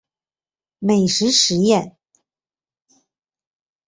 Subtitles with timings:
[0.79, 1.95] 美食飨宴